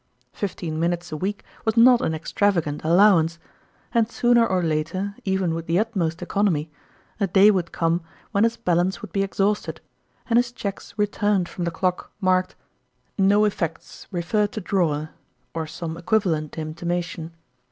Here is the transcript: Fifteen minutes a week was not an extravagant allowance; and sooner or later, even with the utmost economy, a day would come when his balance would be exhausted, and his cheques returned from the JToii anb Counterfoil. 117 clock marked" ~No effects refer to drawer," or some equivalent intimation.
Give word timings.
Fifteen 0.33 0.79
minutes 0.79 1.11
a 1.11 1.15
week 1.15 1.43
was 1.63 1.77
not 1.77 2.01
an 2.01 2.15
extravagant 2.15 2.83
allowance; 2.83 3.37
and 3.93 4.09
sooner 4.09 4.43
or 4.47 4.63
later, 4.63 5.13
even 5.25 5.53
with 5.53 5.67
the 5.67 5.77
utmost 5.77 6.23
economy, 6.23 6.71
a 7.19 7.27
day 7.27 7.51
would 7.51 7.71
come 7.71 8.01
when 8.31 8.43
his 8.43 8.57
balance 8.57 9.03
would 9.03 9.11
be 9.11 9.21
exhausted, 9.21 9.79
and 10.27 10.37
his 10.37 10.51
cheques 10.51 10.95
returned 10.97 11.47
from 11.47 11.65
the 11.65 11.69
JToii 11.69 11.85
anb 11.85 11.97
Counterfoil. 11.97 12.13
117 12.19 12.57
clock 12.57 13.17
marked" 13.17 13.17
~No 13.31 13.45
effects 13.45 14.07
refer 14.09 14.47
to 14.47 14.59
drawer," 14.59 15.11
or 15.53 15.67
some 15.67 15.95
equivalent 15.95 16.57
intimation. 16.57 17.35